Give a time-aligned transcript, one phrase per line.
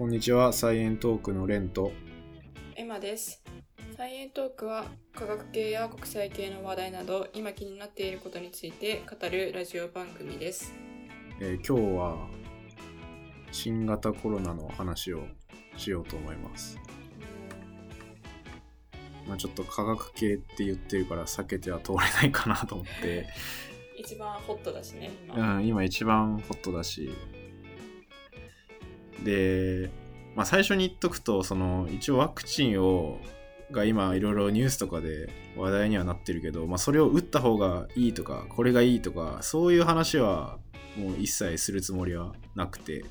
[0.00, 1.92] こんにちは、サイエントークのレンと。
[2.74, 3.42] エマです。
[3.98, 10.72] サイエントークは科学系や国際系の話題など今気になっていることについて語るラジオ番組です。
[11.38, 12.16] えー今日は
[13.52, 15.26] 新型コロナの話を
[15.76, 16.78] しようと思います。
[19.28, 23.26] まあ、ちょっと科学系って言ってるから避けては通れないかなと思って、
[23.98, 25.56] 一番ホットだしね、今。
[25.58, 27.10] うん、今一番ホットだし。
[29.24, 29.90] で、
[30.34, 33.20] まあ、最初に言っとくと、その一応ワクチンを
[33.72, 40.58] が今いろいろニュースとかで話題にはなってるけど、まあ、それを打った方がいいとかこれがいいとかそういう話は
[40.96, 43.04] もう一切するつもりはなくて。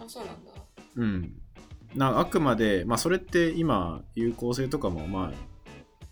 [0.00, 0.52] あ、そうなんだ。
[0.96, 1.32] うん。
[1.94, 5.32] なあくまで、まあ、それって今有効性とかもまあ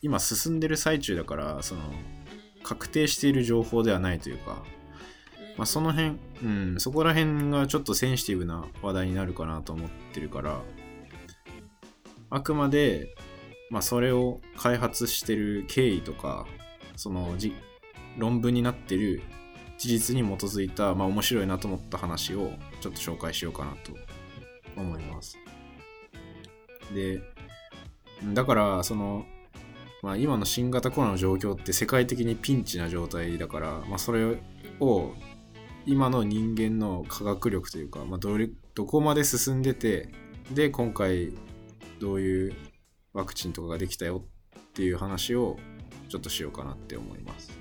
[0.03, 1.81] 今進んでる最中だからその
[2.63, 4.63] 確定している情報ではないというか、
[5.57, 10.61] まあ、その辺、うん、そこら辺がちょっとセンシティブな話題になるかなと思ってるから
[12.31, 13.15] あくまで、
[13.71, 16.47] まあ、それを開発してる経緯とか
[16.97, 17.55] そのじ
[18.19, 19.23] 論文になってる
[19.79, 23.93] 事実に基づいた、まあ、面白いなと思った話をちょっと紹介しようかなと
[24.77, 25.39] 思います。
[26.95, 27.21] で
[28.33, 29.27] だからその、
[30.03, 34.39] まあ、今の新型コロナの状況って世界的にピンチな状態だから、まあ、それ
[34.81, 35.15] を
[35.87, 40.09] 今の人間の科学力というか、まあ、どれどこまで進んでて
[40.53, 41.33] で今回
[42.01, 42.55] どういう
[43.13, 44.25] ワクチンとかができたよ
[44.59, 45.57] っていう話を
[46.09, 47.53] ちょっとしようかなって思います。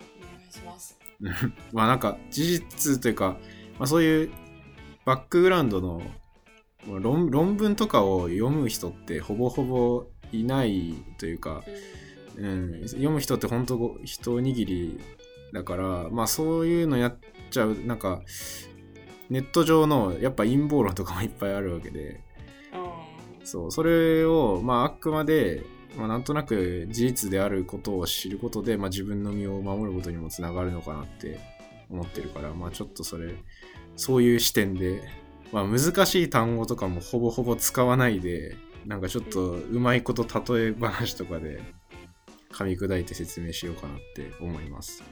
[0.00, 0.98] お願いします。
[1.72, 3.38] まあなんか事実というか、
[3.78, 4.30] まあ、そういう
[5.04, 6.02] バックグラウンドの
[6.86, 11.62] まあ論論文とかを読む人ってほぼほぼいないというか、
[12.36, 15.00] うん、読む人って本当ご一握り
[15.52, 17.18] だからまあそういうのやっ
[17.50, 18.22] ちゃうなんか
[19.28, 22.20] ネット上のやっぱ陰謀論とかもいっぱいあるわけで
[23.40, 23.46] うん。
[23.46, 25.64] そうそれをまああくまで、
[25.96, 31.40] まあ、なんとなく事実であることを知ることで、まあ、自分の身を守ることにもつながるのかなって
[31.88, 33.34] 思ってるからまあちょっとそれ
[33.96, 35.02] そういう視点で、
[35.52, 41.60] まあ、難しい単語とかもほぼほぼ使わないでなんかちょっとうまいこと例え話とかで
[42.52, 45.02] 噛み砕いて説明しようかなって思います。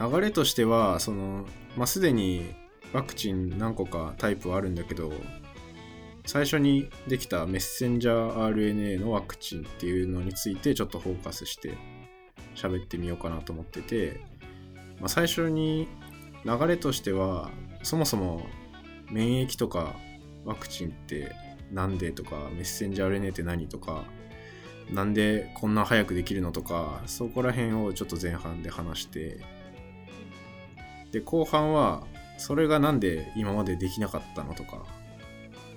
[0.00, 1.44] 流れとしてはその、
[1.76, 2.54] まあ、すでに
[2.92, 5.12] ワクチン何個かタイプはあるんだけど
[6.24, 11.76] 最初にできたメッセンジャー RNA のワクチンっていうのについてちょっとフォーカスして
[12.54, 14.20] 喋ってみようかなと思ってて、
[15.00, 15.88] まあ、最初に
[16.44, 17.50] 流れとしては
[17.82, 18.46] そもそも
[19.10, 19.96] 免疫とか
[20.44, 21.32] ワクチンって
[21.72, 24.04] なんでとかメッセンジャー RNA って何とか
[24.92, 29.38] なんでこんな早くできるのとかそこら辺をちょっと前半で話して
[31.12, 32.06] で後半は
[32.38, 34.84] それがなんで今までできなかったのとか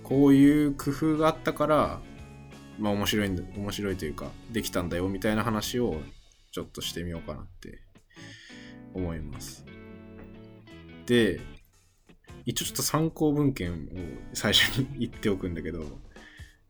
[0.03, 2.01] こういう工夫があったから
[2.79, 6.01] まあ面白いんだ面白いというかできたんだよみたいな話を
[6.51, 7.79] ちょっとしてみようかなって
[8.93, 9.65] 思います。
[11.05, 11.39] で
[12.45, 13.77] 一応ちょっと参考文献を
[14.33, 15.83] 最初に言っておくんだけど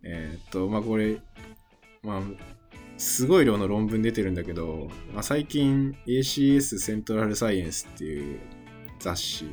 [0.04, 1.20] えーっとまあこれ
[2.04, 2.22] まあ
[3.02, 8.40] すごい量の論文出てるんだけど、まあ、最近 ACS セントラルサイエンスっていう
[9.00, 9.46] 雑誌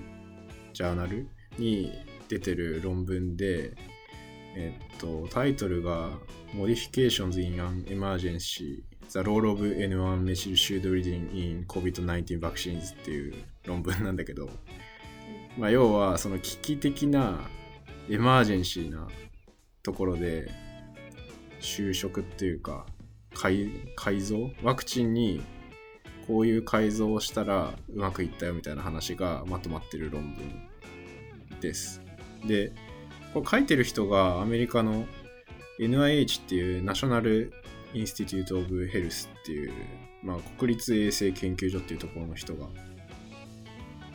[0.75, 1.27] ジャーナル
[1.57, 1.91] に
[2.29, 3.73] 出てる論文で
[4.55, 6.11] えっとタイトルが
[6.53, 13.35] Modifications in an Emergency The Role of N1 Methyl Pseudoridine in COVID-19 Vaccines っていう
[13.65, 14.51] 論文なんだけど、
[15.57, 17.41] まあ、要はその危機的な
[18.11, 19.09] エマージェンシーな
[19.83, 20.51] ところで
[21.63, 22.85] 就職っていうか
[23.39, 24.51] 改改造？
[24.63, 25.41] ワクチンに
[26.27, 32.03] こういう改造をしたらうまくいったよみたいな話がまとまってる論文です。
[32.47, 32.73] で、
[33.33, 35.07] これ書いてる人がアメリカの
[35.81, 37.53] NIH っていうナショナル
[37.95, 39.73] インスティテュート・オブ・ヘルスっていう、
[40.23, 42.67] まあ、国立衛生研究所っていうところの人が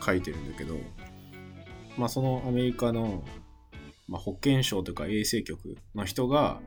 [0.04, 0.76] 書いてるんだけど、
[1.96, 3.24] まあ、そのアメリカの、
[4.06, 6.60] まあ、保健省とか衛生局の人が、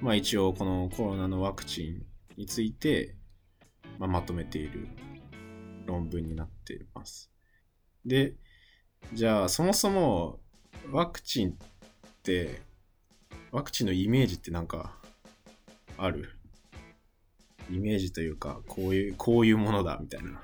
[0.00, 2.02] まあ、一応このコロナのワクチン
[2.36, 3.16] について、
[3.98, 4.88] まあ、まとめている
[5.86, 7.30] 論文になっています。
[8.04, 8.34] で、
[9.12, 10.40] じゃあそもそも
[10.90, 11.54] ワクチンっ
[12.22, 12.60] て、
[13.50, 14.98] ワクチンのイメージってなんか
[15.96, 16.30] ある？
[17.70, 20.42] イメージというか、こういう、こういうものだみたいな。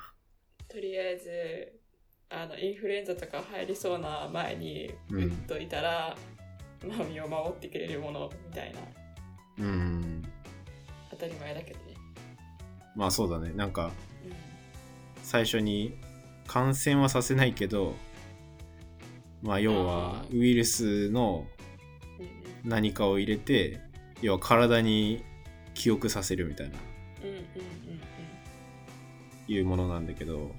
[0.69, 1.81] とりあえず、
[2.31, 6.17] あの、インフルエンザとか入りそうな前にうん打っといたら、
[6.87, 8.79] まあ身を守ってくれるものみたいな、
[9.61, 10.23] うん。
[11.11, 11.95] 当たり前だけどね。
[12.97, 13.53] まあそうだね。
[13.55, 13.93] なんか、
[14.25, 14.51] うん
[15.23, 15.97] 最初に
[16.49, 17.95] 感染はさせないけど
[19.43, 21.47] まあ要はウイルスの
[22.65, 23.81] 何かを入れて
[24.23, 25.25] 要は体に
[25.75, 26.79] 記憶させるみたいな
[27.23, 27.45] うんうんうん
[29.47, 30.51] いうものなんだけど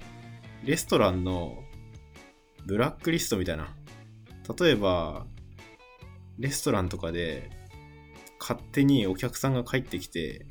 [0.64, 1.58] レストランの
[2.64, 3.68] ブラックリストみたいな
[4.58, 5.26] 例えば
[6.38, 7.50] レストランとかで
[8.42, 10.46] 勝手にお客さんが帰ってきて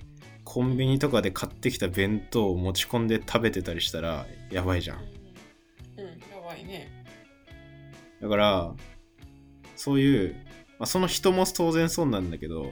[0.46, 4.98] コンビニとかで買ってきた弁当を持ち込んで食べてたりしたらやばいじゃん。
[4.98, 6.14] うんや
[6.46, 6.90] ばいね。
[8.22, 8.74] だから
[9.76, 10.36] そういう、
[10.80, 12.72] まあ、その人も当然そうなんだけど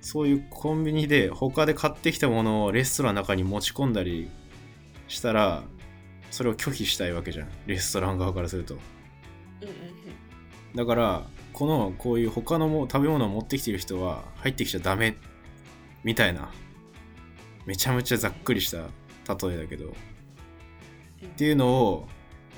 [0.00, 4.30] そういうコンビニで他で買ってきたものをレストランの中に持ち込んだり
[5.08, 5.64] したら
[6.30, 7.48] それを拒否したいわけじゃん。
[7.66, 8.74] レストラン側からすると。
[8.74, 8.78] う
[9.64, 9.92] んうん
[10.74, 11.26] だから
[11.62, 15.14] このこういう他のも食べ物を持ってきてる人は入ってきちゃダメ
[16.02, 16.50] みたいな。
[17.66, 18.78] めちゃめちゃざっくりした
[19.46, 19.84] 例えだけど。
[19.84, 19.94] うんっ
[21.36, 22.08] ていうのを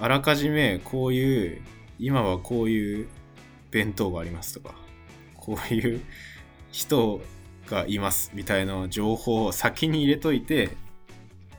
[0.01, 1.63] あらかじめこういう
[1.99, 3.09] 今はこういう
[3.71, 4.75] 弁当がありますとか。
[5.35, 6.01] こういう
[6.73, 7.21] 人
[7.67, 10.71] がいますみたいな情報を先に入れといて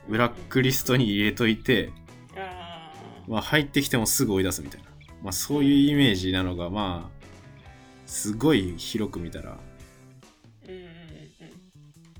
[0.08, 1.92] ブラックリストに入れといて、
[3.28, 4.88] まあ、入ってきてもすぐ追い出すみたいな、
[5.22, 7.15] まあ、そういうイメージなのがまあ
[8.06, 9.58] すごい広く見たら。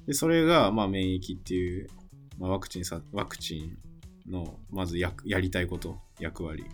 [0.06, 1.88] でそれがまあ免疫っていう、
[2.38, 3.77] まあ、ワクチンさワクチン
[4.31, 6.65] のまずややりたいこと役割。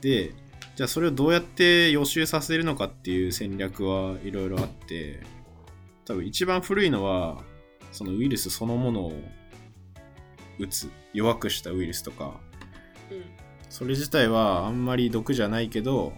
[0.00, 0.34] で
[0.74, 5.20] じゃあそれをどうやって予習させるのかっていう戦略はいろいろあって
[6.04, 7.42] 多分一番古いのは
[7.92, 9.12] そのウイルスそのものを
[10.58, 12.40] 打つ弱くしたウイルスとか。
[13.10, 13.42] うん。
[13.68, 16.12] それ自体はあんまり毒じゃないけど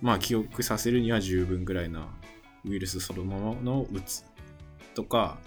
[0.00, 2.08] まあ記憶させるには十分ぐらいな
[2.64, 4.24] ウイルスそのものを打つ
[4.94, 5.38] とか、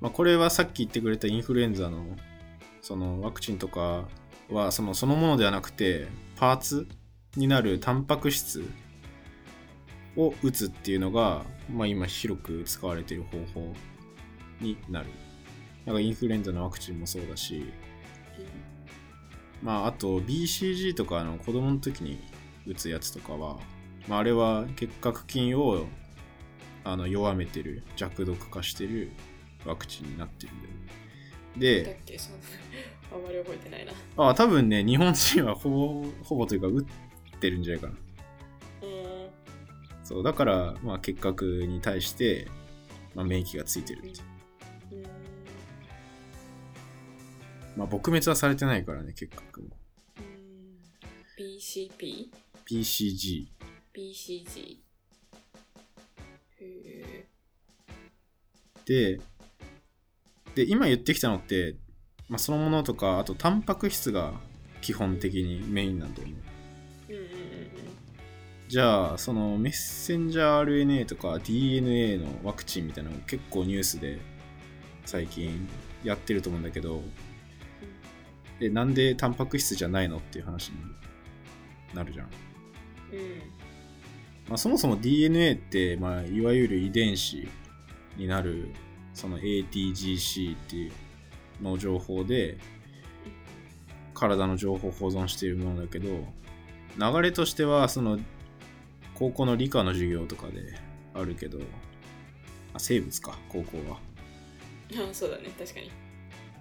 [0.00, 2.16] まあ、これはさっき言ってくれたインフルエンザの
[2.80, 4.08] そのワクチンとか
[4.50, 6.88] はそのそのものではなくてパーツ
[7.36, 8.64] になるタンパク質
[10.16, 13.72] を打つっていうのが、まあ、今広く使われている方法
[14.60, 15.06] になる。
[15.86, 17.72] なんかインフルエンザのワクチンもそうだし、
[19.62, 22.20] まあ、あと BCG とかの子供の時に
[22.66, 23.58] 打つやつとかは、
[24.08, 25.86] まあ、あれは結核菌を
[26.84, 29.12] あの弱めてる弱毒化してる
[29.64, 30.80] ワクチンになってるんだよね。
[31.54, 32.34] だでっけそん
[33.12, 33.92] あんまり覚えてないな。
[34.16, 37.94] あ多分ね日本人はほぼほぼというか打ってるんじゃないかな。
[38.82, 39.30] うん。
[40.02, 42.48] そうだから、まあ、結核に対して、
[43.14, 44.32] まあ、免疫がついてるって。
[47.76, 49.68] まあ撲滅はされてないからね結核も。
[50.18, 50.84] うん。
[51.38, 52.28] BCP?
[52.72, 53.48] BCG
[53.94, 54.78] BCG
[56.58, 57.26] へえ
[58.86, 59.20] で
[60.54, 61.76] で今言ってきたのって、
[62.30, 64.32] まあ、そのものとかあとタンパク質が
[64.80, 66.34] 基本的にメインなんだよね。
[67.10, 67.28] うんうんうん
[68.68, 74.18] じゃあそのメッセンジャー RNA とか DNA のワクチンみたいなの結構ニュースで
[75.04, 75.68] 最近
[76.02, 77.02] やってると思うんだけど
[78.60, 80.76] でなんでタンパク質じゃないのっていう話に
[81.92, 82.30] なるじゃん
[84.48, 87.48] まあ、そもそも DNA って、まあ、いわゆる遺伝子
[88.16, 88.68] になる
[89.14, 90.92] その ATGC っていう
[91.62, 92.58] の情報で
[94.14, 96.08] 体の情報を保存しているものだけど
[96.98, 98.18] 流れとしてはその
[99.14, 100.78] 高校の理科の授業とかで
[101.14, 101.58] あるけど
[102.74, 103.98] あ生物か高校は、
[104.92, 105.90] あそうだね確かに。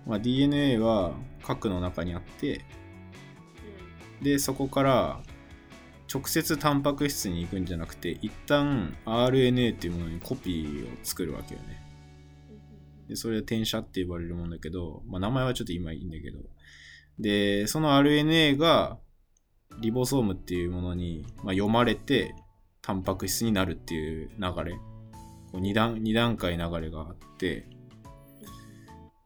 [0.06, 2.66] まあ、DNA は核の中にあって
[4.22, 5.22] でそこから
[6.12, 11.82] 直接タンパク質に行くんじゃなくて一旦 RNA っていうものにコピーを作るわけよね。
[13.08, 16.40] でそれは転写って呼ばれるもんだけど、まあ、名前はちょっと今いいんだけど。
[17.18, 18.98] でその RNA が
[19.80, 22.36] リボソームっていうものに、まあ、読まれて
[22.82, 24.74] タンパク質になるっていう流れ。
[25.52, 27.68] こう 2, 段2段階流れがあって、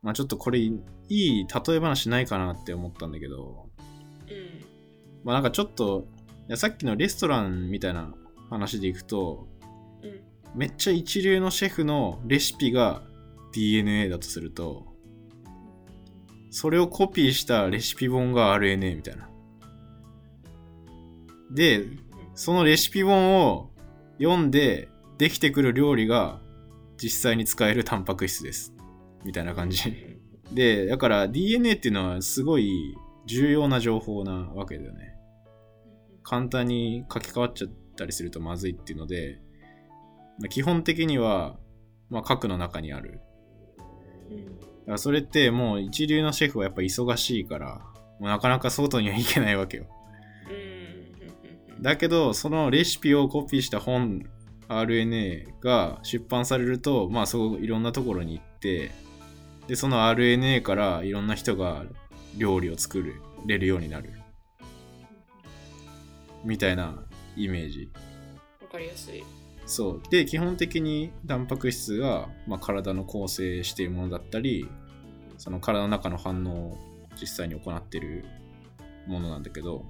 [0.04, 0.72] まあ、ちょっとこれい
[1.10, 3.70] い例え話ないかなって思ったんだけど、
[4.28, 4.66] うん。
[5.24, 6.08] まあ、なんかちょっと
[6.54, 8.14] さっきのレストランみたいな
[8.50, 9.48] 話でいくと
[10.04, 10.22] うん。
[10.56, 13.02] めっちゃ一流のシェフのレシピが
[13.54, 14.86] DNA だとすると
[16.52, 19.30] それをコピーしたレシピ本が RNA みたいな。
[21.52, 21.86] で
[22.34, 23.72] そのレシピ本を
[24.20, 24.88] 読んで
[25.18, 26.40] できてくる料理が
[26.98, 28.74] 実際に使えるタンパク質です。
[29.26, 29.82] みたいな感じ。
[30.54, 35.15] でだから DNA っていうのはすごい重要な情報なわけだよね
[36.26, 39.40] 簡単に書き換わっちゃったりするとまずいっていうので、
[40.40, 41.56] まあ基本的には、
[42.10, 43.22] まあ、核の中にある。
[44.30, 47.82] うんだからそれってもう一流のシェフはやっぱ忙しいから、
[48.20, 49.86] もうなかなか外には行けないわけよ。
[50.50, 54.30] うんだけど、そのレシピをコピーした本、
[54.68, 58.92] RNA が出版されると、まあそういろんなところに行って、
[59.68, 61.86] で、その RNA からいろんな人が
[62.38, 63.04] 料理を作
[63.46, 64.12] れるようになる。
[66.46, 67.04] みたいな
[67.36, 67.90] イメージ。
[68.62, 69.24] わかりやすい。
[69.66, 70.02] そう。
[70.10, 74.70] で、基本的にタンパク質が、まあ、体の構成しているものだったり、
[75.38, 76.78] その体の中の反応を
[77.20, 78.26] 実際に行っている
[79.08, 79.86] ものなんだけど、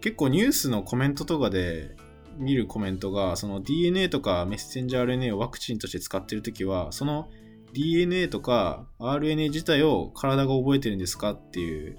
[0.00, 1.96] 結構ニュースのコメントとかで
[2.36, 7.28] 見るコメントが、その DNA とかメッセンジャー RNA をワクチンとして使っているときは、その
[7.72, 11.96] DNA とか RNA 自体を体が覚えてるんですかっていう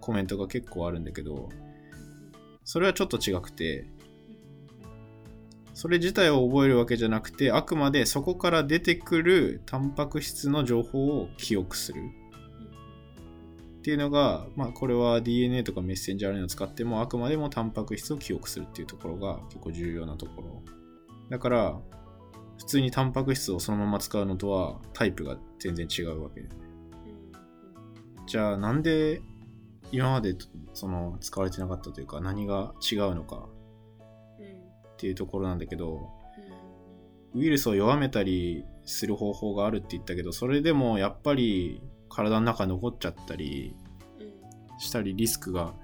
[0.00, 1.48] コメントが結構あるんだけど、
[2.72, 3.84] それはちょっと違くて、
[5.74, 12.00] それ自体を覚えるわけじゃなくて、あくまでそこから出てくるタンパク質の情報を記憶する。
[13.78, 20.62] っていうのが、まあこれは DNA とかメッセンジャー RNA を使ってもあくまでもタンパク質を記憶するっていうところが結構重要なところ。
[21.28, 21.76] だから、
[22.56, 26.48] 普通にタンパク質をそのまま使うのとはタイプが全然違うわけで。
[28.28, 29.22] じゃあなんで
[29.92, 30.36] 今まで
[30.72, 33.48] その使われてなかったというか何が違うのか
[34.94, 36.10] っていうところなんだけど、
[37.34, 43.74] ウイルスを弱めたりする方法があるって言ったけど、それでもやっぱり体の中に残っちゃったり
[44.78, 45.74] したりリスクが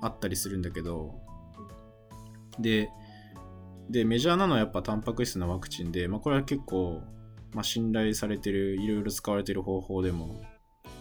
[0.00, 1.14] あったりするんだけど、
[2.58, 2.90] で、
[3.88, 7.02] で、メジャーなのはやっぱタンパク質のワクチンで、まあこれは結構、
[7.52, 10.42] まあ、信頼されてる、いろいろ使われてる方法でも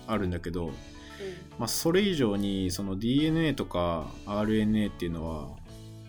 [0.08, 0.72] あるんだけど、
[1.58, 5.48] まあそれ以上にその DNA とか RNA っていうのは、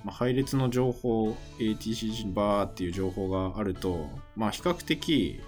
[0.04, 5.40] まあ、配列の情報 ATCG バーっていう情報があると、まあ、比較的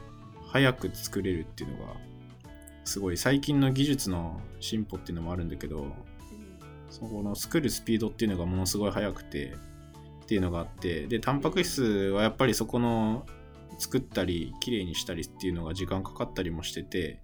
[0.48, 1.94] 早く作れるっていうのが
[2.84, 5.86] すごい最近の技術の進歩っていうのもあるんだけど
[6.90, 9.54] そこの作るスピードっていうのがものすごい速くて
[10.24, 11.82] っていうのがあってでタンパク質
[12.14, 13.26] はやっぱりそこの
[13.78, 17.20] 作ったりきれいにしたりっていうのが時間かかったりもしてて、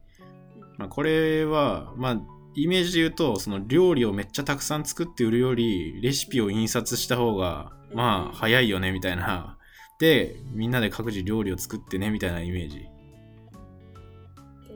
[0.81, 2.21] まあ、これはまあ
[2.55, 9.59] イメージで言うと、その料理をめっちゃたくさん作って売るより、レシピを印刷した方が、まあ、早いよね、みたいな。
[9.99, 12.87] で、みんなで各自料理を作ってね、みたいなイメージ。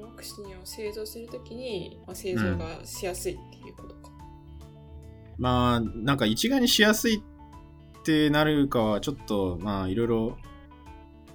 [0.00, 4.10] ワクチンを製造するときに、まあ、製造がしやすいっていうことか。
[5.36, 10.38] うん、まあ、なんか一概にしやすいってなるかは、ちょっと、まあ、いろいろ、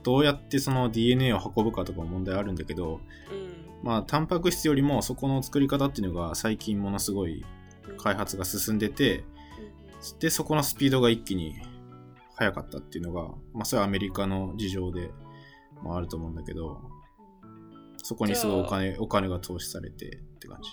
[0.04, 7.46] どうやってその DNA を運ぶかとか問題あるんだけど、うんまあ、タンパク質よりもそこの作り方っていうのが最近ものすごい
[7.98, 9.24] 開発が進んでて、
[10.20, 11.56] で、そこのスピードが一気に
[12.36, 15.12] 速かったっていうのが、まあ、それはアメリカの事情で
[15.82, 16.82] もあると思うんだけど、
[18.04, 20.70] そこにすごいお金お金が投資されてって感じ。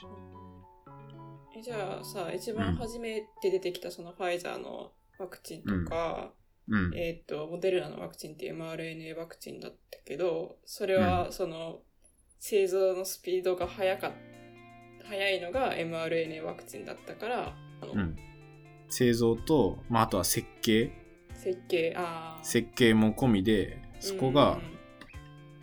[1.58, 6.32] えじゃあさ、一番初めて出てきたそのファイザーのワクチンとか、
[6.68, 11.80] うん、えっ、ー、と、モデルナのワクチンって mRNA ワクチンだったけど、それはその、
[12.38, 14.12] 製造のスピードが速か
[15.08, 18.16] 速いのが mRNA ワクチンだったから、うん、
[18.88, 20.92] 製造と、まあ、あとは設計。
[21.34, 24.58] 設計あ設計も込みでそこが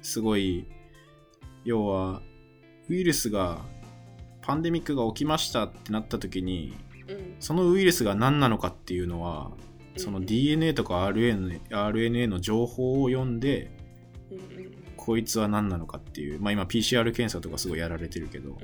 [0.02, 0.68] すごい、
[1.66, 2.22] 要は
[2.90, 3.62] ウイルスが
[4.42, 6.76] パンデミックが起きましたってなった時に、
[7.08, 9.52] うん、そのウイルスが何なのかっていうのは
[9.98, 13.72] その DNA とか RNA, RNA の情報を読んで、
[14.32, 18.58] うんうんこいつは何なのかっていう、まあ今 PCR 検査とかすごいやられてるけど、うん、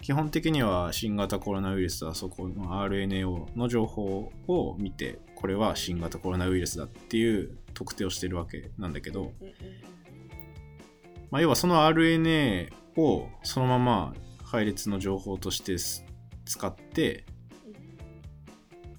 [0.00, 9.54] 基本的には新型コロナウイルスはそこの RNA の情報を見て、これは新型コロナウイルスだっていう特定をしてるわけなんだけど、うんうん、
[11.30, 15.76] まあ要はその RNA をそのまま配列の情報として
[16.46, 17.26] 使って、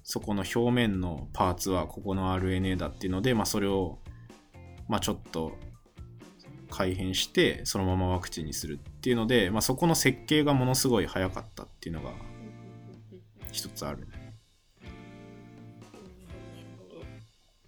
[0.04, 3.98] そこの表面のパーツはここの RNA だっていうので、まあそれを、
[4.88, 5.56] まあちょっと
[6.74, 12.10] 改変してそのままワクチンにするっていうので、まあ、そこの設計がものすごい早かったっていうのが
[13.52, 14.08] 一つある。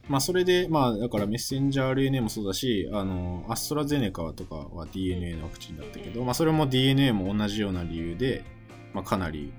[0.08, 8.44] まあそれで、まあだからメッセンジャー RNA もそうだし、あの、アストラゼネカとかは DNA のワクチンだったけど、まあそれも DNA も同じような理由で、
[8.92, 9.52] まあかなり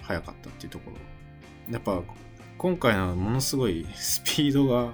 [0.00, 0.96] 早かったっていうところ。
[1.70, 2.02] やっぱ
[2.58, 4.92] 今回のものすごいスピードが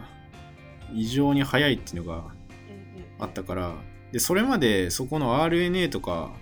[0.93, 2.25] 異常に速いっていうのが
[3.21, 3.75] あったから、
[4.13, 6.33] で、それまでそこの RNA とか、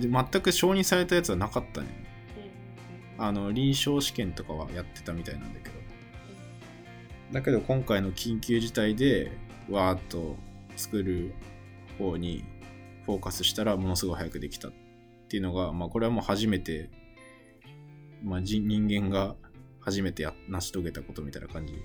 [0.00, 1.88] で全く承認されたやつはなかったね。
[3.18, 5.74] あの、臨床試験とかはやってたみたいなんだけど。
[7.32, 9.32] だけど今回の緊急事態で、
[9.70, 10.36] わーっと
[10.76, 11.34] 作る
[11.98, 12.44] 方に
[13.06, 14.72] フォーカスしたらものすごい早くできたっ
[15.28, 16.90] ていうのが、まあこれはもう初めて、
[18.22, 19.34] まあ人間が
[19.80, 21.82] 初めてや成し遂げたことみたいな感じうん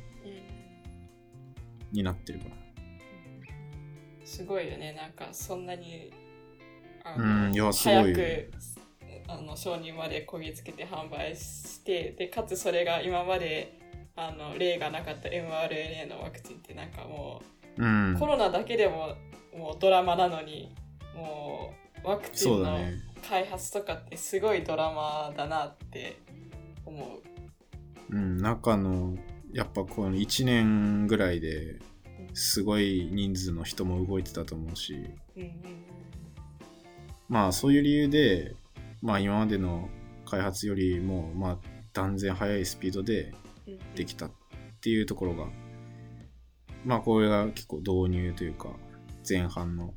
[1.93, 2.66] になってるかな。
[4.27, 6.11] すごいよねなんかそんなに
[7.03, 8.51] あうんいやすごいよ早く
[9.29, 13.79] あの承認までこぎつけて販売してでかつそれが今まで
[14.15, 17.41] あの例がなかった mRNA のワクチンってなんかも
[17.77, 19.15] うんう、コロナだけでも
[19.55, 20.75] もうドラマなのに
[21.15, 22.79] もうワクチンの。
[23.27, 26.19] 開発とかってすごいドラマだなって
[26.85, 27.19] 思
[28.11, 28.15] う。
[28.15, 29.17] うん、中の、
[29.51, 31.79] やっぱこの1年ぐらいで
[32.33, 34.95] すごい人数の人も動いてたと思うし、
[37.29, 38.55] まあそういう理由で、
[39.01, 39.89] まあ今までの
[40.25, 41.57] 開発よりも、まあ
[41.93, 43.33] 断然速いスピードで
[43.95, 44.31] できたっ
[44.81, 45.47] ていうところが、
[46.85, 48.69] まあこれが結構導入というか
[49.27, 49.93] 前半の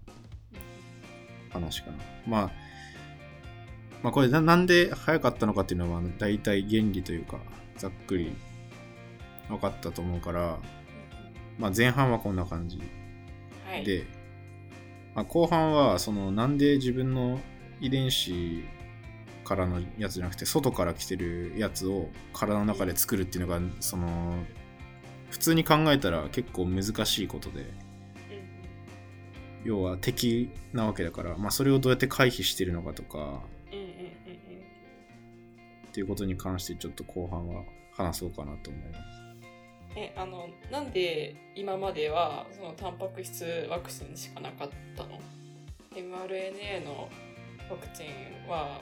[1.50, 1.99] 話かな。
[2.26, 2.50] まあ、
[4.02, 7.38] まあこれななんで早かったのかっていうのは大体原理というか
[7.76, 8.32] ざっくり
[9.49, 10.58] 分かったと思うから、
[11.60, 12.80] まあ前半はこんな感じ。
[13.66, 14.04] はい、で、
[15.14, 17.38] まあ、後半はそのなんで自分の
[17.80, 18.64] 遺伝子
[19.44, 24.34] からのやつじゃなくて外から来てるやつを体の中で作るっていうのがその
[25.30, 27.60] 普通に考えたら結構難しいことで。
[27.60, 27.90] うん
[29.64, 33.42] 要は敵なわけだから、まあ、それをどうやって回避してるのかとか。
[35.88, 39.29] っていうことに関してちょっと後半は話そうかなと思います。
[39.97, 45.18] えあのなんで今まではそのタンパク質ワクチンしかなかったの
[45.94, 47.09] ？mRNA の
[47.68, 48.80] ワクチンは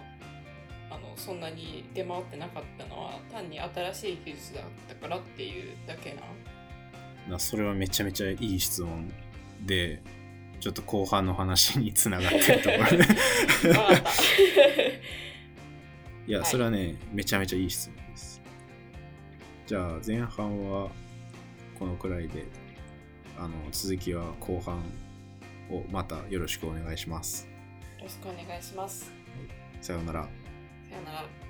[0.91, 6.23] あのそんなに出回ってなかったのは単に新しい技術だったからっていうだけな
[7.29, 9.13] なそれはめちゃめちゃいい質問
[9.65, 10.03] で
[10.61, 13.05] ちょっと後半の話につながってるところで。
[16.27, 16.47] いや、はい。
[16.51, 18.43] それはね、めちゃめちゃいい質問です。
[19.67, 20.91] じゃあ、前半は
[21.79, 22.47] このくらいで、
[23.39, 24.83] あの、続きは後半
[25.71, 27.47] をまたよろしくお願いします。
[27.99, 29.13] よろしくお願いします
[29.81, 30.23] さようなら。
[30.23, 31.48] さよなら